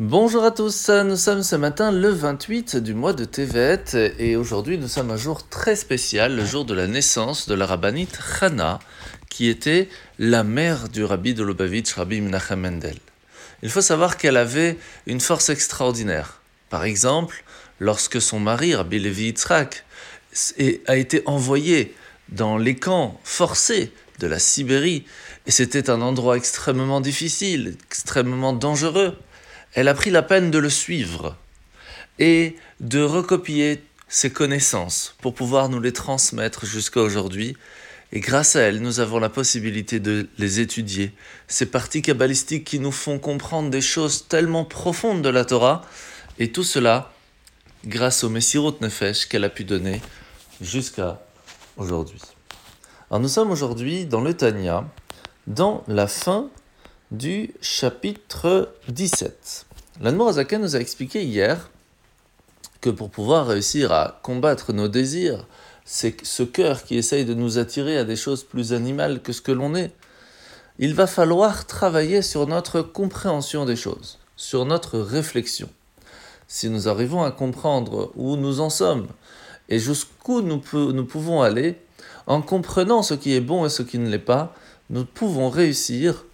[0.00, 4.78] Bonjour à tous, nous sommes ce matin le 28 du mois de Tevet et aujourd'hui
[4.78, 8.78] nous sommes un jour très spécial, le jour de la naissance de la rabbinite Chana
[9.28, 9.88] qui était
[10.20, 12.94] la mère du rabbi de Lubavitch, Rabbi Menachem Mendel.
[13.64, 16.42] Il faut savoir qu'elle avait une force extraordinaire.
[16.70, 17.42] Par exemple,
[17.80, 19.84] lorsque son mari, Rabbi Levi Yitzhak,
[20.86, 21.96] a été envoyé
[22.28, 25.06] dans les camps forcés de la Sibérie,
[25.46, 29.16] et c'était un endroit extrêmement difficile, extrêmement dangereux,
[29.74, 31.36] elle a pris la peine de le suivre
[32.18, 37.56] et de recopier ses connaissances pour pouvoir nous les transmettre jusqu'à aujourd'hui.
[38.10, 41.12] Et grâce à elle, nous avons la possibilité de les étudier.
[41.46, 45.82] Ces parties kabbalistiques qui nous font comprendre des choses tellement profondes de la Torah.
[46.38, 47.12] Et tout cela
[47.84, 50.00] grâce au Messirot Nefesh qu'elle a pu donner
[50.60, 51.20] jusqu'à
[51.76, 52.20] aujourd'hui.
[53.10, 54.88] Alors nous sommes aujourd'hui dans le Tanya,
[55.46, 56.50] dans la fin
[57.10, 59.64] du chapitre 17.
[60.02, 61.70] L'Anmorazaken nous a expliqué hier
[62.82, 65.46] que pour pouvoir réussir à combattre nos désirs,
[65.86, 69.40] c'est ce cœur qui essaye de nous attirer à des choses plus animales que ce
[69.40, 69.92] que l'on est,
[70.78, 75.70] il va falloir travailler sur notre compréhension des choses, sur notre réflexion.
[76.46, 79.08] Si nous arrivons à comprendre où nous en sommes
[79.70, 81.78] et jusqu'où nous pouvons aller,
[82.26, 84.54] en comprenant ce qui est bon et ce qui ne l'est pas,
[84.90, 86.24] nous pouvons réussir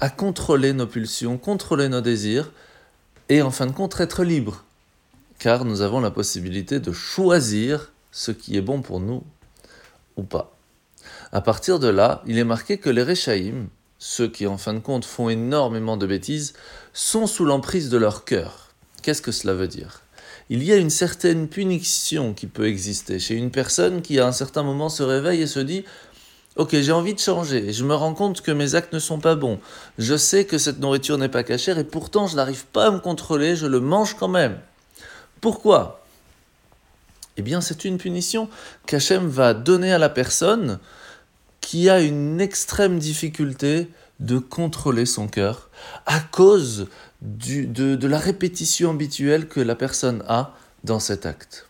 [0.00, 2.50] à contrôler nos pulsions, contrôler nos désirs,
[3.28, 4.64] et en fin de compte être libre,
[5.38, 9.22] car nous avons la possibilité de choisir ce qui est bon pour nous
[10.16, 10.56] ou pas.
[11.32, 14.80] À partir de là, il est marqué que les Réchaïm, ceux qui en fin de
[14.80, 16.54] compte font énormément de bêtises,
[16.92, 18.70] sont sous l'emprise de leur cœur.
[19.02, 20.02] Qu'est-ce que cela veut dire?
[20.48, 24.32] Il y a une certaine punition qui peut exister chez une personne qui à un
[24.32, 25.84] certain moment se réveille et se dit
[26.60, 27.72] Ok, j'ai envie de changer.
[27.72, 29.58] Je me rends compte que mes actes ne sont pas bons.
[29.96, 32.98] Je sais que cette nourriture n'est pas cachère et pourtant je n'arrive pas à me
[32.98, 33.56] contrôler.
[33.56, 34.58] Je le mange quand même.
[35.40, 36.04] Pourquoi?
[37.38, 38.50] Eh bien, c'est une punition
[38.84, 40.80] qu'Hachem va donner à la personne
[41.62, 45.70] qui a une extrême difficulté de contrôler son cœur
[46.04, 46.88] à cause
[47.22, 50.54] de la répétition habituelle que la personne a
[50.84, 51.66] dans cet acte.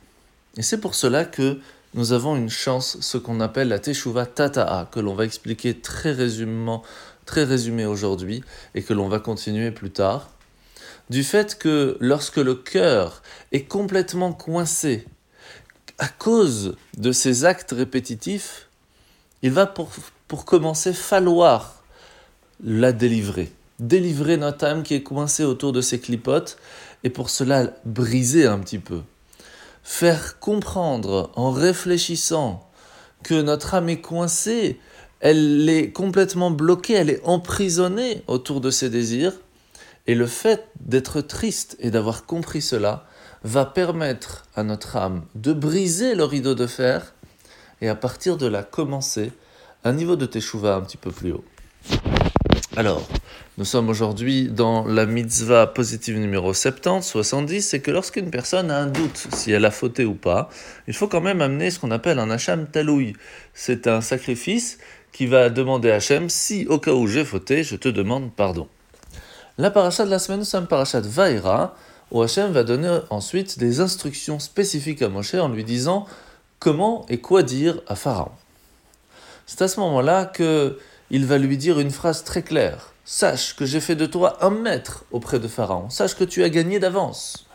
[0.57, 1.61] Et c'est pour cela que
[1.95, 6.13] nous avons une chance, ce qu'on appelle la Teshuva Tata'a, que l'on va expliquer très
[6.13, 6.77] résumé,
[7.27, 10.31] très résumé aujourd'hui et que l'on va continuer plus tard,
[11.09, 15.05] du fait que lorsque le cœur est complètement coincé
[15.99, 18.69] à cause de ces actes répétitifs,
[19.43, 19.91] il va pour,
[20.29, 21.83] pour commencer falloir
[22.63, 23.51] la délivrer.
[23.81, 26.57] Délivrer notre âme qui est coincée autour de ces clipotes
[27.03, 29.01] et pour cela briser un petit peu
[29.83, 32.69] faire comprendre en réfléchissant
[33.23, 34.81] que notre âme est coincée,
[35.21, 39.35] elle est complètement bloquée, elle est emprisonnée autour de ses désirs.
[40.07, 43.07] Et le fait d'être triste et d'avoir compris cela
[43.45, 47.15] va permettre à notre âme de briser le rideau de fer
[47.81, 49.33] et à partir de là commencer
[49.85, 51.45] un niveau de teshuva un petit peu plus haut.
[52.77, 53.03] Alors,
[53.59, 58.79] nous sommes aujourd'hui dans la mitzvah positive numéro 70, 70, c'est que lorsqu'une personne a
[58.79, 60.49] un doute si elle a fauté ou pas,
[60.87, 63.15] il faut quand même amener ce qu'on appelle un Hacham Talouï.
[63.55, 64.79] C'est un sacrifice
[65.11, 68.69] qui va demander à Hachem si au cas où j'ai fauté, je te demande pardon.
[69.59, 71.75] La paracha de la semaine, nous sommes paracha de Vaïra,
[72.13, 76.07] où Hachem va donner ensuite des instructions spécifiques à Moshe en lui disant
[76.61, 78.31] comment et quoi dire à Pharaon.
[79.45, 80.79] C'est à ce moment-là que
[81.11, 82.93] il va lui dire une phrase très claire.
[83.05, 85.91] Sache que j'ai fait de toi un maître auprès de Pharaon.
[85.91, 87.47] Sache que tu as gagné d'avance.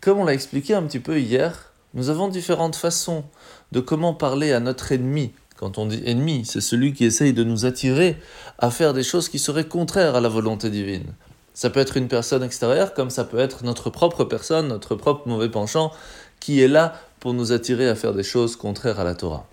[0.00, 3.24] Comme on l'a expliqué un petit peu hier, nous avons différentes façons
[3.72, 5.32] de comment parler à notre ennemi.
[5.56, 8.16] Quand on dit ennemi, c'est celui qui essaye de nous attirer
[8.58, 11.12] à faire des choses qui seraient contraires à la volonté divine.
[11.52, 15.28] Ça peut être une personne extérieure, comme ça peut être notre propre personne, notre propre
[15.28, 15.92] mauvais penchant,
[16.38, 19.49] qui est là pour nous attirer à faire des choses contraires à la Torah.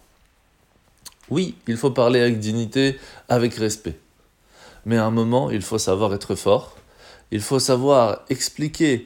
[1.30, 4.00] Oui, il faut parler avec dignité, avec respect.
[4.86, 6.78] Mais à un moment, il faut savoir être fort.
[7.32, 9.06] Il faut savoir expliquer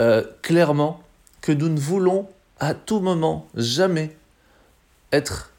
[0.00, 1.02] euh, clairement
[1.42, 2.26] que nous ne voulons
[2.60, 4.16] à tout moment jamais
[5.12, 5.52] être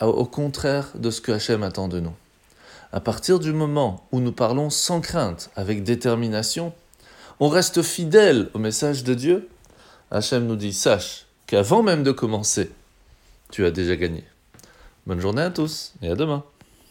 [0.00, 2.14] au contraire de ce que Hachem attend de nous.
[2.92, 6.72] À partir du moment où nous parlons sans crainte, avec détermination,
[7.38, 9.48] on reste fidèle au message de Dieu.
[10.10, 12.70] Hachem nous dit Sache qu'avant même de commencer,
[13.50, 14.24] tu as déjà gagné.
[15.06, 16.44] Bonne journée à tous et à demain.